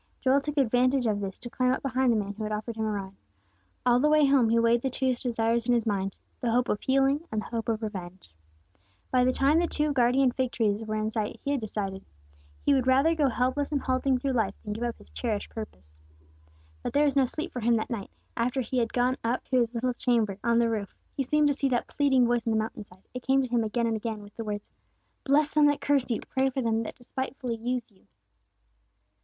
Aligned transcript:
Joel 0.19 0.41
took 0.41 0.57
advantage 0.57 1.05
of 1.05 1.19
this 1.19 1.37
to 1.37 1.49
climb 1.51 1.71
up 1.73 1.83
behind 1.83 2.11
the 2.11 2.15
man 2.17 2.33
who 2.33 2.41
had 2.41 2.51
offered 2.51 2.75
him 2.75 2.85
a 2.85 2.91
ride. 2.91 3.15
All 3.85 3.99
the 3.99 4.09
way 4.09 4.25
home 4.25 4.49
he 4.49 4.57
weighed 4.57 4.81
the 4.81 4.89
two 4.89 5.13
desires 5.13 5.67
in 5.67 5.75
his 5.75 5.85
mind, 5.85 6.15
the 6.39 6.49
hope 6.51 6.69
of 6.69 6.81
healing, 6.81 7.27
and 7.31 7.39
the 7.39 7.45
hope 7.45 7.69
of 7.69 7.83
revenge. 7.83 8.33
By 9.11 9.23
the 9.23 9.31
time 9.31 9.59
the 9.59 9.67
two 9.67 9.93
guardian 9.93 10.31
fig 10.31 10.53
trees 10.53 10.83
were 10.83 10.95
in 10.95 11.11
sight, 11.11 11.39
he 11.45 11.51
had 11.51 11.61
decided. 11.61 12.03
He 12.65 12.73
would 12.73 12.87
rather 12.87 13.13
go 13.13 13.29
helpless 13.29 13.71
and 13.71 13.79
halting 13.79 14.17
through 14.17 14.31
life 14.31 14.55
than 14.63 14.73
give 14.73 14.83
up 14.85 14.97
his 14.97 15.11
cherished 15.11 15.51
purpose. 15.51 15.99
But 16.81 16.93
there 16.93 17.03
was 17.03 17.15
no 17.15 17.25
sleep 17.25 17.51
for 17.51 17.59
him 17.59 17.75
that 17.75 17.91
night, 17.91 18.09
after 18.35 18.61
he 18.61 18.79
had 18.79 18.93
gone 18.93 19.17
up 19.23 19.43
to 19.49 19.59
his 19.59 19.71
little 19.75 19.93
chamber 19.93 20.39
on 20.43 20.57
the 20.57 20.67
roof. 20.67 20.95
He 21.15 21.21
seemed 21.21 21.47
to 21.49 21.53
see 21.53 21.69
that 21.69 21.87
pleading 21.89 22.27
face 22.27 22.47
on 22.47 22.53
the 22.53 22.57
mountain 22.59 22.85
side; 22.85 23.07
it 23.13 23.21
came 23.21 23.43
to 23.43 23.47
him 23.49 23.63
again 23.63 23.85
and 23.85 23.97
again, 23.97 24.23
with 24.23 24.35
the 24.35 24.43
words, 24.43 24.71
"Bless 25.25 25.51
them 25.53 25.67
that 25.67 25.79
curse 25.79 26.09
you! 26.09 26.21
Pray 26.21 26.49
for 26.49 26.63
them 26.63 26.81
that 26.81 26.95
despitefully 26.95 27.57
use 27.57 27.83
you!" 27.91 28.07